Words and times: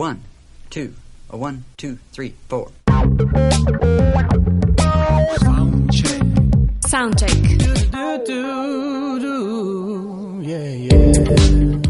One, 0.00 0.20
two, 0.70 0.94
a 1.28 1.36
one, 1.36 1.64
two, 1.76 1.98
three, 2.12 2.32
four. 2.48 2.70
Soundcheck. 6.86 7.58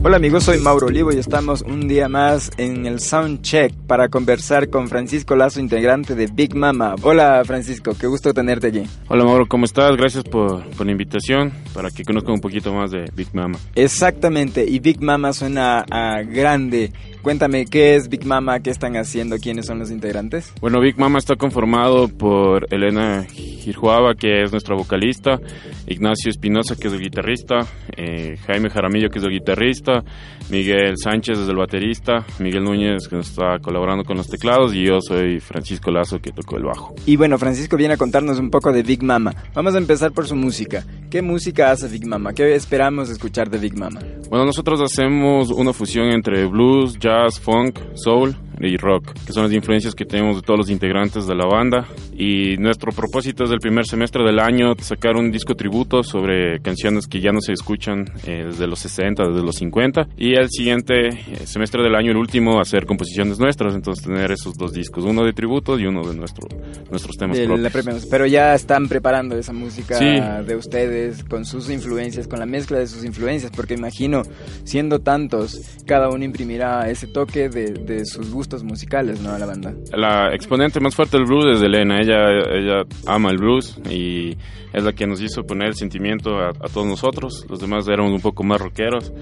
Hola 0.00 0.16
amigos, 0.16 0.44
soy 0.44 0.58
Mauro 0.58 0.86
Olivo 0.86 1.12
y 1.12 1.18
estamos 1.18 1.60
un 1.60 1.86
día 1.86 2.08
más 2.08 2.50
en 2.56 2.86
el 2.86 3.00
Soundcheck 3.00 3.74
para 3.86 4.08
conversar 4.08 4.70
con 4.70 4.88
Francisco 4.88 5.36
Lazo, 5.36 5.60
integrante 5.60 6.14
de 6.14 6.28
Big 6.28 6.54
Mama. 6.54 6.94
Hola 7.02 7.42
Francisco, 7.44 7.92
qué 8.00 8.06
gusto 8.06 8.32
tenerte 8.32 8.68
aquí. 8.68 8.84
Hola 9.08 9.24
Mauro, 9.24 9.46
¿cómo 9.46 9.66
estás? 9.66 9.94
Gracias 9.98 10.24
por, 10.24 10.64
por 10.70 10.86
la 10.86 10.92
invitación 10.92 11.52
para 11.74 11.90
que 11.90 12.04
conozcan 12.04 12.34
un 12.36 12.40
poquito 12.40 12.72
más 12.72 12.90
de 12.90 13.04
Big 13.14 13.34
Mama. 13.34 13.58
Exactamente, 13.74 14.64
y 14.66 14.78
Big 14.78 15.02
Mama 15.02 15.34
suena 15.34 15.84
a 15.90 16.22
grande. 16.22 16.90
Cuéntame, 17.28 17.66
¿qué 17.66 17.94
es 17.94 18.08
Big 18.08 18.24
Mama? 18.24 18.60
¿Qué 18.60 18.70
están 18.70 18.96
haciendo? 18.96 19.36
¿Quiénes 19.36 19.66
son 19.66 19.78
los 19.78 19.90
integrantes? 19.90 20.50
Bueno, 20.62 20.80
Big 20.80 20.98
Mama 20.98 21.18
está 21.18 21.36
conformado 21.36 22.08
por 22.08 22.66
Elena 22.72 23.26
Girjuaba, 23.28 24.14
que 24.14 24.44
es 24.44 24.50
nuestra 24.50 24.74
vocalista, 24.74 25.38
Ignacio 25.86 26.30
Espinosa, 26.30 26.74
que 26.74 26.88
es 26.88 26.94
el 26.94 27.00
guitarrista, 27.00 27.66
eh, 27.94 28.38
Jaime 28.46 28.70
Jaramillo, 28.70 29.10
que 29.10 29.18
es 29.18 29.24
el 29.26 29.30
guitarrista, 29.30 30.02
Miguel 30.48 30.94
Sánchez 30.96 31.38
es 31.38 31.48
el 31.50 31.56
baterista, 31.56 32.24
Miguel 32.38 32.64
Núñez, 32.64 33.06
que 33.06 33.16
nos 33.16 33.28
está 33.28 33.58
colaborando 33.58 34.04
con 34.04 34.16
los 34.16 34.28
teclados, 34.28 34.74
y 34.74 34.86
yo 34.86 34.98
soy 35.02 35.38
Francisco 35.40 35.90
Lazo, 35.90 36.20
que 36.20 36.32
tocó 36.32 36.56
el 36.56 36.64
bajo. 36.64 36.94
Y 37.04 37.16
bueno, 37.16 37.36
Francisco 37.36 37.76
viene 37.76 37.92
a 37.92 37.98
contarnos 37.98 38.38
un 38.38 38.48
poco 38.48 38.72
de 38.72 38.82
Big 38.82 39.02
Mama. 39.02 39.34
Vamos 39.52 39.74
a 39.74 39.78
empezar 39.78 40.12
por 40.12 40.26
su 40.26 40.34
música. 40.34 40.82
¿Qué 41.10 41.20
música 41.20 41.72
hace 41.72 41.88
Big 41.88 42.06
Mama? 42.06 42.32
¿Qué 42.32 42.54
esperamos 42.54 43.10
escuchar 43.10 43.50
de 43.50 43.58
Big 43.58 43.76
Mama? 43.76 44.00
Bueno, 44.30 44.46
nosotros 44.46 44.80
hacemos 44.80 45.50
una 45.50 45.74
fusión 45.74 46.06
entre 46.06 46.46
blues, 46.46 46.98
jazz, 46.98 47.17
funk, 47.38 47.80
soul 47.94 48.34
y 48.60 48.76
rock, 48.76 49.12
que 49.26 49.32
son 49.32 49.44
las 49.44 49.52
influencias 49.52 49.94
que 49.94 50.04
tenemos 50.04 50.36
de 50.36 50.42
todos 50.42 50.58
los 50.58 50.70
integrantes 50.70 51.26
de 51.26 51.34
la 51.34 51.46
banda. 51.46 51.86
Y 52.16 52.56
nuestro 52.58 52.92
propósito 52.92 53.44
es 53.44 53.50
del 53.50 53.60
primer 53.60 53.86
semestre 53.86 54.24
del 54.24 54.38
año 54.40 54.74
sacar 54.80 55.16
un 55.16 55.30
disco 55.30 55.54
tributo 55.54 56.02
sobre 56.02 56.60
canciones 56.60 57.06
que 57.06 57.20
ya 57.20 57.30
no 57.32 57.40
se 57.40 57.52
escuchan 57.52 58.06
eh, 58.26 58.44
desde 58.48 58.66
los 58.66 58.80
60, 58.80 59.28
desde 59.28 59.42
los 59.42 59.56
50. 59.56 60.08
Y 60.16 60.34
el 60.34 60.48
siguiente 60.50 61.08
eh, 61.08 61.46
semestre 61.46 61.82
del 61.82 61.94
año, 61.94 62.10
el 62.10 62.16
último, 62.16 62.60
hacer 62.60 62.86
composiciones 62.86 63.38
nuestras. 63.38 63.74
Entonces 63.74 64.04
tener 64.04 64.32
esos 64.32 64.54
dos 64.54 64.72
discos, 64.72 65.04
uno 65.04 65.24
de 65.24 65.32
tributo 65.32 65.78
y 65.78 65.86
uno 65.86 66.02
de 66.06 66.16
nuestro, 66.16 66.48
nuestros 66.90 67.16
temas 67.16 67.36
De 67.36 67.46
propios. 67.46 68.06
Pero 68.10 68.26
ya 68.26 68.54
están 68.54 68.88
preparando 68.88 69.36
esa 69.36 69.52
música 69.52 69.96
Sí. 69.98 70.20
de 70.46 70.56
ustedes 70.56 71.24
con 71.24 71.44
sus 71.44 71.70
influencias, 71.70 72.26
con 72.26 72.38
la 72.38 72.46
mezcla 72.46 72.78
de 72.78 72.86
sus 72.86 73.04
influencias, 73.04 73.52
porque 73.54 73.74
imagino, 73.74 74.22
siendo 74.64 75.00
tantos, 75.00 75.60
cada 75.86 76.08
uno 76.08 76.24
imprimirá 76.24 76.88
ese 76.90 77.06
toque 77.06 77.48
de, 77.48 77.72
de 77.72 78.04
sus 78.04 78.30
gustos 78.30 78.47
musicales, 78.64 79.20
¿no? 79.20 79.30
A 79.30 79.38
la 79.38 79.46
banda. 79.46 79.74
La 79.96 80.34
exponente 80.34 80.80
más 80.80 80.94
fuerte 80.94 81.16
del 81.16 81.26
blues 81.26 81.56
es 81.58 81.62
Elena. 81.62 82.00
Ella, 82.00 82.28
ella 82.52 82.82
ama 83.06 83.30
el 83.30 83.38
blues 83.38 83.78
y 83.90 84.36
es 84.72 84.84
la 84.84 84.92
que 84.92 85.06
nos 85.06 85.20
hizo 85.20 85.44
poner 85.44 85.68
el 85.68 85.74
sentimiento 85.74 86.38
a, 86.38 86.48
a 86.50 86.68
todos 86.72 86.86
nosotros. 86.86 87.44
Los 87.48 87.60
demás 87.60 87.86
éramos 87.88 88.12
un 88.12 88.20
poco 88.20 88.44
más 88.44 88.60
rockeros, 88.60 89.12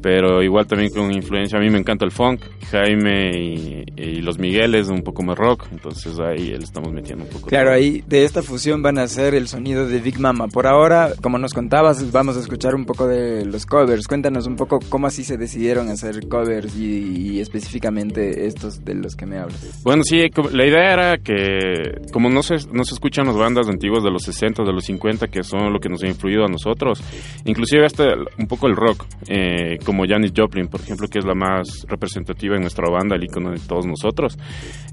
pero 0.00 0.42
igual 0.42 0.66
también 0.66 0.90
con 0.92 1.12
influencia. 1.12 1.58
A 1.58 1.60
mí 1.62 1.70
me 1.70 1.78
encanta 1.78 2.04
el 2.04 2.10
funk. 2.12 2.40
Jaime 2.70 3.30
y, 3.36 3.84
y 3.96 4.22
los 4.22 4.38
Migueles 4.38 4.88
un 4.88 5.02
poco 5.02 5.22
más 5.22 5.36
rock. 5.36 5.66
Entonces 5.72 6.18
ahí 6.18 6.48
le 6.48 6.56
estamos 6.64 6.92
metiendo 6.92 7.24
un 7.24 7.30
poco. 7.30 7.46
Claro, 7.48 7.70
de- 7.70 7.76
ahí 7.76 8.04
de 8.06 8.24
esta 8.24 8.42
fusión 8.42 8.82
van 8.82 8.98
a 8.98 9.06
ser 9.08 9.34
el 9.34 9.48
sonido 9.48 9.86
de 9.86 10.00
Big 10.00 10.18
Mama. 10.18 10.48
Por 10.48 10.66
ahora, 10.66 11.12
como 11.20 11.38
nos 11.38 11.52
contabas, 11.52 12.10
vamos 12.12 12.36
a 12.36 12.40
escuchar 12.40 12.74
un 12.74 12.84
poco 12.86 13.06
de 13.06 13.44
los 13.44 13.66
covers. 13.66 14.06
Cuéntanos 14.06 14.46
un 14.46 14.56
poco 14.56 14.78
cómo 14.88 15.06
así 15.06 15.24
se 15.24 15.36
decidieron 15.36 15.88
hacer 15.88 16.28
covers 16.28 16.74
y, 16.76 17.34
y 17.36 17.40
específicamente 17.40 18.46
estos 18.46 18.71
de 18.84 18.94
los 18.94 19.14
que 19.16 19.26
me 19.26 19.38
hablas. 19.38 19.80
Bueno, 19.82 20.02
sí, 20.04 20.22
la 20.52 20.66
idea 20.66 20.92
era 20.92 21.18
que 21.18 22.00
como 22.12 22.30
no 22.30 22.42
se, 22.42 22.56
no 22.72 22.84
se 22.84 22.94
escuchan 22.94 23.26
las 23.26 23.36
bandas 23.36 23.68
antiguas 23.68 24.02
de 24.02 24.10
los 24.10 24.22
60, 24.22 24.62
de 24.62 24.72
los 24.72 24.84
50, 24.84 25.28
que 25.28 25.42
son 25.42 25.72
lo 25.72 25.78
que 25.78 25.88
nos 25.88 26.02
ha 26.02 26.06
influido 26.06 26.44
a 26.44 26.48
nosotros, 26.48 27.02
inclusive 27.44 27.84
hasta 27.84 28.04
un 28.38 28.46
poco 28.46 28.66
el 28.66 28.76
rock, 28.76 29.06
eh, 29.28 29.78
como 29.84 30.04
Janis 30.06 30.32
Joplin, 30.36 30.68
por 30.68 30.80
ejemplo, 30.80 31.08
que 31.08 31.18
es 31.18 31.24
la 31.24 31.34
más 31.34 31.86
representativa 31.88 32.56
en 32.56 32.62
nuestra 32.62 32.88
banda, 32.90 33.16
el 33.16 33.24
icono 33.24 33.50
de 33.50 33.60
todos 33.60 33.86
nosotros. 33.86 34.38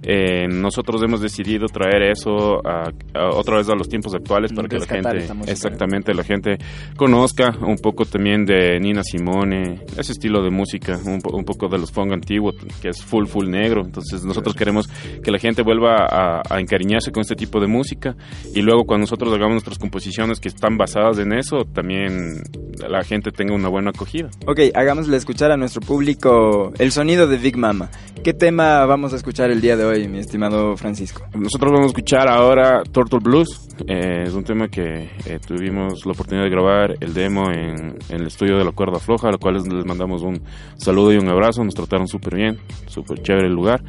Eh, 0.02 0.48
nosotros 0.48 1.02
hemos 1.04 1.22
decidido 1.22 1.68
traer 1.68 2.04
eso 2.04 2.66
a, 2.66 2.90
a 3.14 3.30
otra 3.36 3.58
vez 3.58 3.70
a 3.70 3.76
los 3.76 3.90
tiempos 3.90 4.14
actuales 4.16 4.54
para 4.54 4.68
que 4.68 4.78
la 4.78 4.86
gente, 4.86 5.28
exactamente, 5.48 6.14
la 6.14 6.24
gente 6.24 6.58
conozca 6.96 7.58
un 7.62 7.78
poco 7.78 8.06
también 8.06 8.46
de 8.46 8.80
Nina 8.80 9.04
Simone, 9.04 9.82
ese 9.98 10.14
estilo 10.14 10.42
de 10.42 10.50
música, 10.50 10.98
un, 11.06 11.20
un 11.32 11.44
poco 11.44 11.68
de 11.68 11.78
los 11.78 11.92
funk 11.92 12.14
antiguos, 12.14 12.56
que 12.82 12.90
es 12.90 13.04
full, 13.04 13.26
full 13.26 13.50
negro. 13.50 13.69
Entonces 13.78 14.24
nosotros 14.24 14.56
queremos 14.56 14.88
que 15.24 15.32
la 15.32 15.40
gente 15.40 15.62
vuelva 15.62 16.06
a, 16.06 16.42
a 16.50 16.60
encariñarse 16.60 17.12
con 17.12 17.22
este 17.22 17.36
tipo 17.36 17.60
de 17.60 17.68
música. 17.68 18.16
Y 18.54 18.62
luego 18.62 18.86
cuando 18.86 19.04
nosotros 19.04 19.34
hagamos 19.34 19.54
nuestras 19.54 19.78
composiciones 19.78 20.40
que 20.40 20.50
están 20.50 20.78
basadas 20.78 21.20
en 21.20 21.34
eso, 21.34 21.66
también 21.66 22.42
la 22.88 23.04
gente 23.04 23.32
tenga 23.32 23.54
una 23.54 23.70
buena 23.70 23.90
acogida. 23.92 24.30
Ok, 24.46 24.60
hagámosle 24.74 25.18
escuchar 25.18 25.52
a 25.52 25.58
nuestro 25.58 25.82
público 25.82 26.72
el 26.78 26.92
sonido 26.92 27.28
de 27.28 27.38
Big 27.38 27.58
Mama. 27.58 27.90
¿Qué 28.24 28.34
tema 28.34 28.86
vamos 28.86 29.14
a 29.14 29.16
escuchar 29.16 29.50
el 29.50 29.62
día 29.62 29.78
de 29.78 29.86
hoy, 29.86 30.08
mi 30.08 30.20
estimado 30.20 30.76
Francisco? 30.78 31.26
Nosotros 31.34 31.72
vamos 31.72 31.86
a 31.86 31.88
escuchar 31.88 32.28
ahora 32.28 32.84
Turtle 32.84 33.20
Blues. 33.22 33.70
Eh, 33.88 34.24
es 34.26 34.34
un 34.34 34.44
tema 34.44 34.68
que 34.68 35.10
eh, 35.26 35.40
tuvimos 35.46 36.06
la 36.06 36.12
oportunidad 36.12 36.44
de 36.44 36.50
grabar 36.50 36.96
el 37.00 37.14
demo 37.14 37.50
en, 37.52 37.98
en 38.10 38.22
el 38.22 38.28
estudio 38.28 38.58
de 38.58 38.66
la 38.66 38.72
cuerda 38.72 39.00
floja, 39.00 39.30
a 39.30 39.32
lo 39.32 39.40
cual 39.40 39.56
les, 39.56 39.68
les 39.68 39.86
mandamos 39.86 40.22
un 40.22 40.42
saludo 40.78 41.14
y 41.14 41.18
un 41.18 41.30
abrazo. 41.30 41.64
Nos 41.64 41.76
trataron 41.76 42.08
súper 42.08 42.36
bien, 42.36 42.58
súper 42.88 43.22
chévere 43.22 43.48
el 43.48 43.54
lugar 43.54 43.82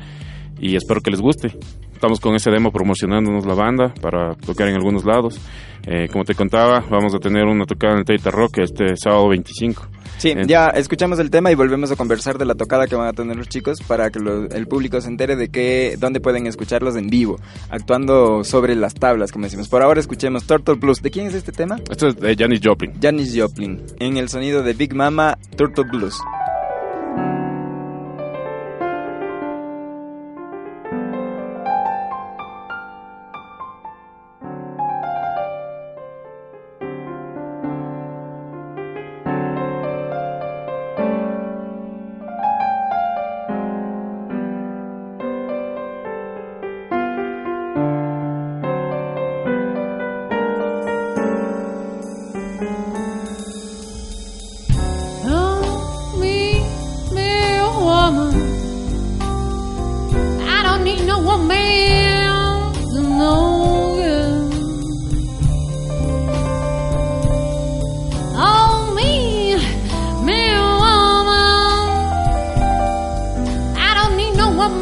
y 0.61 0.77
espero 0.77 1.01
que 1.01 1.11
les 1.11 1.21
guste. 1.21 1.57
Estamos 2.01 2.19
con 2.19 2.35
ese 2.35 2.51
demo 2.51 2.73
promocionándonos 2.73 3.45
la 3.45 3.53
banda 3.53 3.93
para 4.01 4.35
tocar 4.35 4.69
en 4.69 4.75
algunos 4.77 5.05
lados. 5.05 5.39
Eh, 5.87 6.09
como 6.11 6.25
te 6.25 6.35
contaba, 6.35 6.83
vamos 6.91 7.15
a 7.15 7.19
tener 7.19 7.45
una 7.45 7.67
tocada 7.67 7.93
en 7.93 7.99
el 7.99 8.05
Teita 8.07 8.31
Rock 8.31 8.57
este 8.61 8.97
sábado 8.97 9.29
25. 9.29 9.87
Sí, 10.17 10.35
ya 10.47 10.69
escuchamos 10.69 11.19
el 11.19 11.29
tema 11.29 11.51
y 11.53 11.55
volvemos 11.55 11.91
a 11.91 11.97
conversar 11.97 12.39
de 12.39 12.47
la 12.47 12.55
tocada 12.55 12.87
que 12.87 12.95
van 12.97 13.07
a 13.09 13.13
tener 13.13 13.37
los 13.37 13.49
chicos 13.51 13.81
para 13.87 14.09
que 14.11 14.19
lo- 14.19 14.49
el 14.49 14.67
público 14.67 14.99
se 15.03 15.09
entere 15.09 15.37
de 15.37 15.49
que, 15.51 15.97
dónde 15.99 16.21
pueden 16.21 16.47
escucharlos 16.47 16.97
en 16.97 17.09
vivo, 17.09 17.39
actuando 17.69 18.45
sobre 18.45 18.77
las 18.77 18.95
tablas, 18.95 19.31
como 19.31 19.45
decimos. 19.45 19.69
Por 19.69 19.83
ahora 19.83 20.01
escuchemos 20.01 20.45
Turtle 20.47 20.77
Blues. 20.77 21.03
¿De 21.03 21.11
quién 21.11 21.27
es 21.27 21.35
este 21.35 21.53
tema? 21.53 21.77
Esto 21.91 22.09
es 22.09 22.17
de 22.17 22.35
Janis 22.35 22.61
Joplin. 22.65 22.95
Janis 23.01 23.35
Joplin, 23.39 23.83
en 23.99 24.17
el 24.17 24.31
sonido 24.31 24.63
de 24.63 24.73
Big 24.73 24.95
Mama, 24.95 25.37
Turtle 25.55 25.85
Blues. 25.93 26.19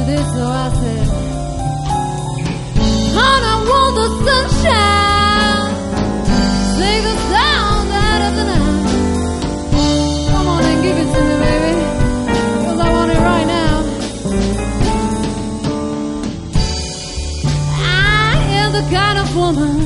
Yes, 0.00 0.08
she 0.08 0.12
did, 0.12 0.26
so 0.34 0.42
I 0.46 0.68
want 3.70 3.92
the 3.96 4.08
sunshine. 4.26 5.72
Sing 6.76 7.02
the 7.08 7.16
sound 7.32 7.88
out 7.92 8.22
of 8.28 8.32
the 8.38 8.44
night. 8.52 8.84
Come 10.30 10.46
on 10.48 10.62
and 10.64 10.82
give 10.82 10.96
it 10.96 11.08
to 11.14 11.20
me, 11.28 11.34
baby. 11.44 11.72
'Cause 12.64 12.80
I 12.80 12.88
want 12.92 13.10
it 13.12 13.20
right 13.30 13.46
now. 13.46 13.74
I 17.82 18.36
am 18.60 18.72
the 18.72 18.84
kind 18.96 19.18
of 19.18 19.36
woman 19.36 19.76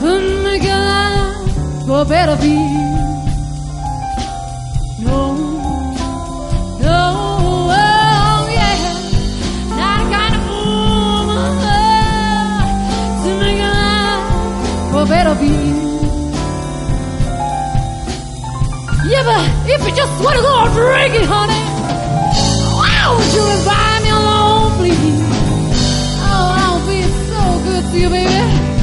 who 0.00 0.12
make 0.42 0.64
a 0.64 0.78
life 0.90 1.86
for 1.86 2.04
better 2.04 2.36
view. 2.36 3.05
Yeah, 19.26 19.66
if 19.74 19.84
you 19.84 19.92
just 19.94 20.22
wanna 20.22 20.40
go 20.40 20.62
and 20.62 20.72
drink 20.72 21.14
it, 21.16 21.26
honey, 21.26 21.62
why 22.78 23.16
would 23.16 23.34
you 23.34 23.44
invite 23.58 24.02
me 24.04 24.10
along, 24.10 24.76
please? 24.78 25.20
Oh, 26.30 26.54
I'll 26.62 26.86
be 26.86 27.02
so 27.02 27.40
good 27.66 27.84
to 27.90 27.98
you, 27.98 28.08
baby. 28.08 28.75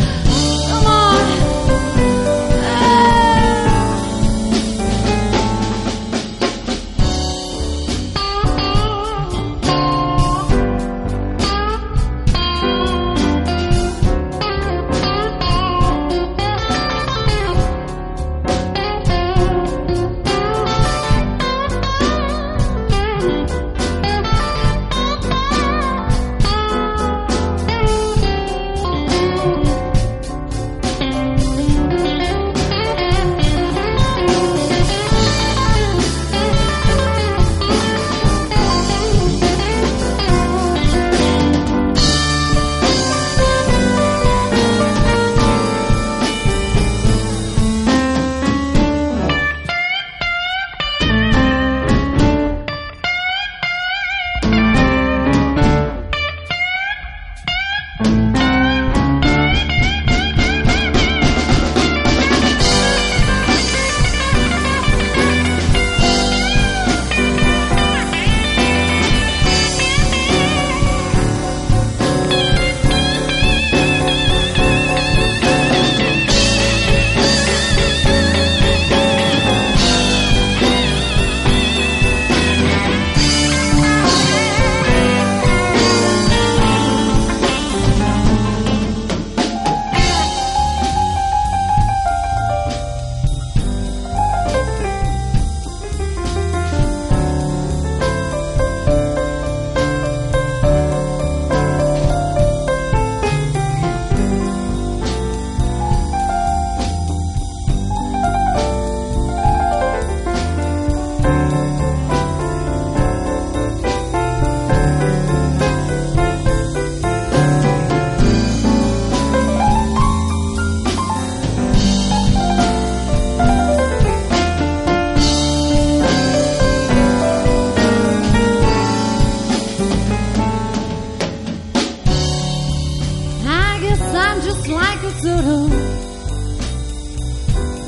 Just 134.54 134.68
like 134.68 135.04
a 135.04 135.12
turtle. 135.22 135.70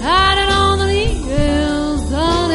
Hiding 0.02 0.52
on 0.52 0.80
the 0.80 1.06
hills 1.28 2.14
on 2.14 2.50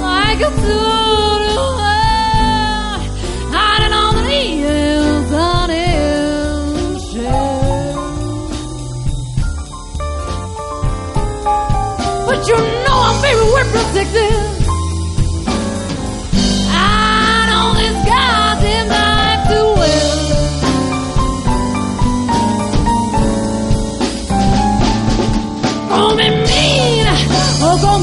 Like 0.00 0.40
a 0.40 0.50
turtle. 0.66 1.74
Hiding 3.54 3.94
on 4.02 4.14
the 4.16 4.40
hills 4.62 5.32
on 5.32 5.68
But 12.26 12.46
you 12.46 12.56
know 12.84 12.98
I'm 13.08 13.22
very 13.22 13.44
well 13.52 13.66
protected. 13.72 14.47
Or 27.62 27.76
call 27.78 27.98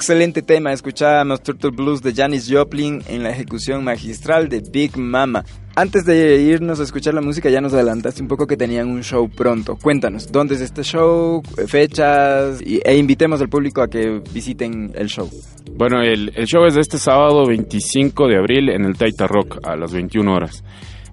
Excelente 0.00 0.40
tema, 0.40 0.72
escuchábamos 0.72 1.42
Turtle 1.42 1.72
Blues 1.72 2.00
de 2.00 2.14
Janis 2.14 2.48
Joplin 2.50 3.02
en 3.06 3.22
la 3.22 3.32
ejecución 3.32 3.84
magistral 3.84 4.48
de 4.48 4.60
Big 4.60 4.96
Mama. 4.96 5.44
Antes 5.76 6.06
de 6.06 6.40
irnos 6.40 6.80
a 6.80 6.84
escuchar 6.84 7.12
la 7.12 7.20
música 7.20 7.50
ya 7.50 7.60
nos 7.60 7.74
adelantaste 7.74 8.22
un 8.22 8.26
poco 8.26 8.46
que 8.46 8.56
tenían 8.56 8.88
un 8.88 9.02
show 9.02 9.28
pronto. 9.28 9.76
Cuéntanos, 9.76 10.32
¿dónde 10.32 10.54
es 10.54 10.62
este 10.62 10.84
show? 10.84 11.42
Fechas 11.66 12.62
y, 12.62 12.80
e 12.82 12.96
invitemos 12.96 13.42
al 13.42 13.50
público 13.50 13.82
a 13.82 13.88
que 13.88 14.22
visiten 14.32 14.90
el 14.94 15.08
show. 15.08 15.28
Bueno, 15.76 16.00
el, 16.00 16.32
el 16.34 16.46
show 16.46 16.64
es 16.64 16.76
de 16.76 16.80
este 16.80 16.96
sábado 16.96 17.46
25 17.46 18.26
de 18.26 18.38
abril 18.38 18.70
en 18.70 18.86
el 18.86 18.96
Taita 18.96 19.26
Rock 19.26 19.58
a 19.64 19.76
las 19.76 19.92
21 19.92 20.32
horas. 20.32 20.64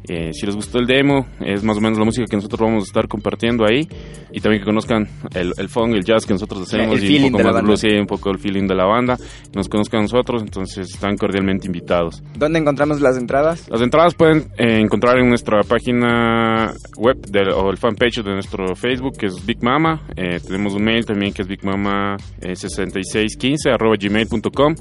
Eh, 0.09 0.31
si 0.33 0.45
les 0.45 0.55
gustó 0.55 0.79
el 0.79 0.87
demo, 0.87 1.25
es 1.41 1.63
más 1.63 1.77
o 1.77 1.81
menos 1.81 1.97
la 1.99 2.05
música 2.05 2.25
que 2.29 2.35
nosotros 2.37 2.61
vamos 2.61 2.83
a 2.83 2.87
estar 2.87 3.07
compartiendo 3.07 3.65
ahí 3.65 3.87
y 4.31 4.39
también 4.39 4.61
que 4.61 4.65
conozcan 4.65 5.07
el, 5.33 5.51
el 5.57 5.67
funk, 5.69 5.95
el 5.95 6.03
jazz 6.05 6.25
que 6.25 6.33
nosotros 6.33 6.61
hacemos 6.61 6.97
El 6.99 7.11
y 7.11 7.23
un 7.25 7.31
poco 7.33 7.43
más 7.43 7.61
blues, 7.63 7.79
sí, 7.81 7.87
un 7.89 8.07
poco 8.07 8.29
el 8.31 8.39
feeling 8.39 8.67
de 8.67 8.75
la 8.75 8.85
banda, 8.85 9.17
nos 9.53 9.67
conozcan 9.67 9.99
a 9.99 10.03
nosotros, 10.03 10.41
entonces 10.43 10.89
están 10.93 11.17
cordialmente 11.17 11.67
invitados. 11.67 12.23
¿Dónde 12.37 12.59
encontramos 12.59 13.01
las 13.01 13.17
entradas? 13.17 13.67
Las 13.69 13.81
entradas 13.81 14.13
pueden 14.15 14.45
eh, 14.57 14.79
encontrar 14.79 15.17
en 15.19 15.27
nuestra 15.29 15.61
página 15.63 16.73
web 16.97 17.17
del- 17.27 17.49
o 17.49 17.69
el 17.69 17.77
fanpage 17.77 18.23
de 18.23 18.31
nuestro 18.33 18.75
Facebook 18.75 19.17
que 19.17 19.25
es 19.27 19.45
Big 19.45 19.61
Mama. 19.61 20.01
Eh, 20.15 20.39
tenemos 20.45 20.73
un 20.73 20.83
mail 20.83 21.05
también 21.05 21.33
que 21.33 21.41
es 21.41 21.47
bigmama6615 21.49 23.73
arroba 23.73 23.95
gmail.com 23.99 24.75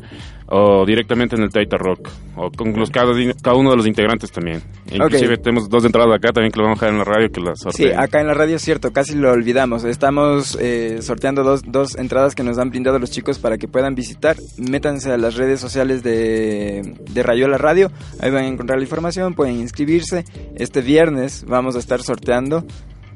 o 0.49 0.85
directamente 0.87 1.35
en 1.37 1.43
el 1.43 1.51
Taita 1.51 1.77
Rock 1.77 2.09
o 2.37 2.51
con 2.53 2.73
los, 2.75 2.91
cada, 2.91 3.13
cada 3.43 3.57
uno 3.57 3.71
de 3.71 3.77
los 3.77 3.87
integrantes 3.87 4.31
también. 4.31 4.63
Inclusive 4.93 5.39
tenemos 5.39 5.69
dos 5.69 5.85
entradas 5.85 6.15
acá 6.15 6.33
también 6.33 6.53
que 6.53 6.59
las 6.61 6.67
vamos 6.67 6.83
a 6.83 6.87
dejar 6.87 6.93
en 6.93 6.99
la 6.99 7.05
radio 7.05 7.31
que 7.33 7.41
las 7.41 7.59
Sí, 7.59 7.63
sorteen. 7.65 7.99
acá 7.99 8.21
en 8.21 8.27
la 8.29 8.35
radio 8.35 8.57
es 8.57 8.63
cierto, 8.63 8.93
casi 8.93 9.15
lo 9.17 9.33
olvidamos. 9.33 9.83
Estamos 9.85 10.57
eh, 10.61 10.99
sorteando 11.03 11.43
dos, 11.43 11.63
dos 11.67 11.97
entradas 11.97 12.35
que 12.35 12.43
nos 12.45 12.59
han 12.59 12.71
brindado 12.71 12.99
los 12.99 13.11
chicos 13.11 13.39
para 13.39 13.59
que 13.59 13.67
puedan 13.69 13.95
visitar. 13.95 14.37
Métanse 14.57 15.11
a 15.13 15.17
las 15.17 15.35
redes 15.35 15.59
sociales 15.61 16.03
de, 16.03 16.95
de 17.11 17.23
Rayola 17.23 17.59
Radio, 17.59 17.91
ahí 18.21 18.31
van 18.31 18.45
a 18.45 18.49
encontrar 18.49 18.79
la 18.79 18.85
información, 18.85 19.35
pueden 19.35 19.57
inscribirse. 19.57 20.25
Este 20.57 20.81
viernes 20.81 21.45
vamos 21.49 21.75
a 21.75 21.79
estar 21.81 22.03
sorteando 22.03 22.65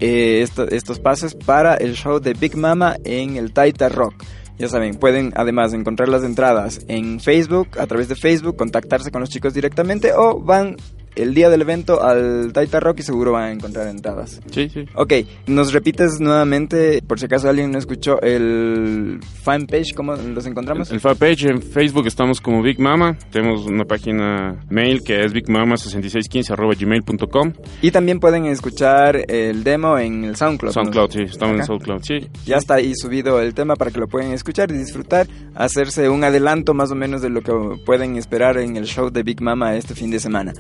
eh, 0.01 0.41
esto- 0.43 0.67
estos 0.69 0.99
pases 0.99 1.35
para 1.35 1.75
el 1.75 1.95
show 1.95 2.19
de 2.21 2.33
Big 2.35 2.57
Mama 2.57 2.97
en 3.05 3.37
el 3.37 3.53
Taita 3.53 3.89
Rock. 3.89 4.15
Ya 4.61 4.69
saben, 4.69 4.97
pueden 4.97 5.33
además 5.37 5.73
encontrar 5.73 6.11
las 6.11 6.23
entradas 6.23 6.83
en 6.87 7.19
Facebook, 7.19 7.79
a 7.79 7.87
través 7.87 8.09
de 8.09 8.15
Facebook, 8.15 8.57
contactarse 8.57 9.11
con 9.11 9.23
los 9.23 9.31
chicos 9.31 9.55
directamente 9.55 10.13
o 10.13 10.39
van 10.39 10.77
el 11.17 11.35
día 11.35 11.51
del 11.51 11.63
evento 11.63 12.03
al 12.03 12.53
Taita 12.53 12.81
Rock 12.81 13.01
y 13.01 13.03
seguro 13.03 13.33
van 13.33 13.45
a 13.45 13.53
encontrar 13.53 13.89
entradas. 13.89 14.41
Sí, 14.51 14.69
sí. 14.69 14.85
Ok, 14.95 15.13
nos 15.47 15.73
repites 15.73 16.21
nuevamente, 16.21 17.03
por 17.03 17.19
si 17.19 17.27
acaso 17.27 17.49
alguien 17.49 17.71
no 17.71 17.79
escuchó, 17.79 18.21
el 18.23 19.21
fanpage, 19.43 19.95
¿cómo 19.95 20.15
los 20.17 20.47
encontramos? 20.47 20.91
El 20.91 21.01
fanpage 21.01 21.45
en 21.45 21.63
Facebook 21.63 22.07
estamos 22.07 22.41
como 22.41 22.63
Big 22.63 22.79
Mama. 22.79 23.17
Tenemos 23.31 23.67
una 23.67 23.85
página 23.85 24.65
mail 24.69 25.03
que 25.03 25.25
es 25.25 25.33
bigmama6615 25.33 26.51
arroba 26.51 26.75
gmail.com. 26.79 27.53
Y 27.83 27.91
también 27.91 28.21
pueden 28.21 28.47
escuchar 28.47 29.25
el 29.29 29.65
demo 29.65 29.99
en 29.99 30.25
el 30.25 30.37
SoundCloud. 30.37 30.71
¿no? 30.71 30.83
SoundCloud, 30.83 31.11
sí, 31.11 31.23
estamos 31.23 31.59
en. 31.59 31.65
SoundCloud, 31.67 32.03
sí. 32.03 32.29
Ya 32.47 32.57
está 32.57 32.75
ahí 32.75 32.95
subido 32.95 33.41
el 33.41 33.55
tema 33.55 33.77
para 33.77 33.91
que 33.91 33.99
lo 33.99 34.09
puedan 34.09 34.33
escuchar 34.33 34.71
y 34.71 34.77
disfrutar, 34.77 35.27
hacerse 35.55 36.09
un 36.09 36.25
adelanto 36.25 36.75
más 36.75 36.91
o 36.91 36.95
menos 36.95 37.23
de 37.23 37.31
lo 37.31 37.43
que 37.43 37.53
pueden 37.85 38.17
esperar 38.17 38.59
en 38.59 38.77
el 38.77 38.87
show 38.87 39.11
de 39.11 39.23
Big 39.23 39.41
Mama 39.41 39.77
este 39.77 39.95
fin 39.95 40.11
de 40.11 40.21
semana. 40.21 40.53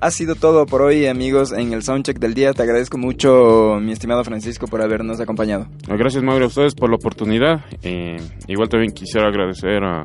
Ha 0.00 0.10
sido 0.10 0.34
todo 0.34 0.66
por 0.66 0.82
hoy, 0.82 1.06
amigos, 1.06 1.52
en 1.52 1.72
el 1.72 1.82
soundcheck 1.82 2.18
del 2.18 2.34
día. 2.34 2.52
Te 2.52 2.62
agradezco 2.62 2.98
mucho, 2.98 3.78
mi 3.80 3.92
estimado 3.92 4.24
Francisco, 4.24 4.66
por 4.66 4.82
habernos 4.82 5.20
acompañado. 5.20 5.68
Gracias, 5.88 6.22
Mauro, 6.22 6.44
a 6.44 6.48
ustedes 6.48 6.74
por 6.74 6.90
la 6.90 6.96
oportunidad. 6.96 7.64
Eh, 7.82 8.16
igual 8.46 8.68
también 8.68 8.92
quisiera 8.92 9.28
agradecer 9.28 9.82
a 9.82 10.02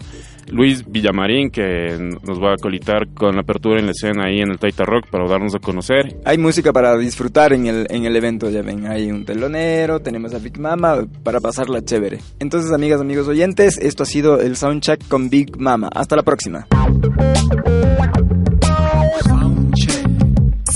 Luis 0.47 0.83
Villamarín, 0.87 1.49
que 1.49 1.97
nos 2.27 2.41
va 2.41 2.53
a 2.53 2.57
colitar 2.57 3.07
con 3.13 3.35
la 3.35 3.41
apertura 3.41 3.79
en 3.79 3.85
la 3.85 3.91
escena 3.91 4.25
ahí 4.25 4.39
en 4.39 4.51
el 4.51 4.59
Taita 4.59 4.85
Rock 4.85 5.07
para 5.09 5.27
darnos 5.27 5.55
a 5.55 5.59
conocer. 5.59 6.17
Hay 6.25 6.37
música 6.37 6.73
para 6.73 6.97
disfrutar 6.97 7.53
en 7.53 7.67
el, 7.67 7.87
en 7.89 8.05
el 8.05 8.15
evento, 8.15 8.49
ya 8.49 8.61
ven, 8.61 8.87
hay 8.87 9.11
un 9.11 9.25
telonero, 9.25 9.99
tenemos 9.99 10.33
a 10.33 10.39
Big 10.39 10.59
Mama 10.59 11.05
para 11.23 11.39
pasarla 11.39 11.83
chévere. 11.83 12.19
Entonces, 12.39 12.71
amigas, 12.71 13.01
amigos 13.01 13.27
oyentes, 13.27 13.77
esto 13.77 14.03
ha 14.03 14.05
sido 14.05 14.39
el 14.39 14.55
Soundcheck 14.55 15.07
con 15.07 15.29
Big 15.29 15.59
Mama. 15.59 15.89
Hasta 15.93 16.15
la 16.15 16.23
próxima. 16.23 16.67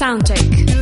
Soundcheck. 0.05 0.74